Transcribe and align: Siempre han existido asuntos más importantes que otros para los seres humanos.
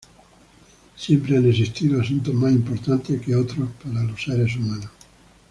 Siempre 0.95 1.37
han 1.37 1.45
existido 1.47 2.01
asuntos 2.01 2.33
más 2.33 2.51
importantes 2.53 3.21
que 3.21 3.35
otros 3.35 3.69
para 3.83 4.01
los 4.01 4.19
seres 4.23 4.55
humanos. 4.55 4.89